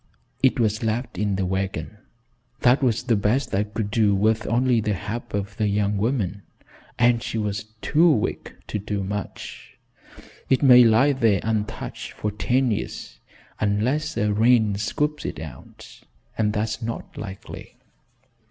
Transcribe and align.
It 0.41 0.59
was 0.59 0.81
left 0.81 1.19
in 1.19 1.35
the 1.35 1.45
wagon. 1.45 1.97
That 2.61 2.81
was 2.81 3.03
the 3.03 3.15
best 3.15 3.53
I 3.53 3.61
could 3.61 3.91
do 3.91 4.15
with 4.15 4.47
only 4.47 4.81
the 4.81 4.95
help 4.95 5.35
of 5.35 5.55
the 5.57 5.67
young 5.67 5.95
woman, 5.97 6.41
and 6.97 7.21
she 7.21 7.37
was 7.37 7.65
too 7.83 8.09
weak 8.09 8.55
to 8.69 8.79
do 8.79 9.03
much. 9.03 9.77
It 10.49 10.63
may 10.63 10.83
lie 10.83 11.13
there 11.13 11.39
untouched 11.43 12.13
for 12.13 12.31
ten 12.31 12.71
years 12.71 13.19
unless 13.59 14.17
a 14.17 14.33
rain 14.33 14.75
scoops 14.77 15.23
it 15.23 15.39
out, 15.39 16.01
and 16.35 16.51
that's 16.53 16.81
not 16.81 17.15
likely. 17.15 17.75